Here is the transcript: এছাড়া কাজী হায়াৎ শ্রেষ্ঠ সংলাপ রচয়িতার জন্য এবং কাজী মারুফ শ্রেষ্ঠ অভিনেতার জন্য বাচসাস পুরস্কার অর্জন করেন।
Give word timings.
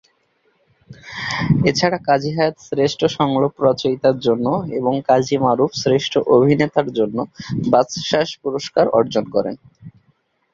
এছাড়া 1.69 1.97
কাজী 2.07 2.31
হায়াৎ 2.35 2.55
শ্রেষ্ঠ 2.67 2.99
সংলাপ 3.17 3.53
রচয়িতার 3.67 4.17
জন্য 4.19 4.47
এবং 4.79 4.93
কাজী 5.09 5.35
মারুফ 5.37 5.71
শ্রেষ্ঠ 5.81 6.13
অভিনেতার 6.35 6.87
জন্য 6.97 7.17
বাচসাস 7.71 8.29
পুরস্কার 8.43 8.85
অর্জন 8.99 9.25
করেন। 9.35 9.55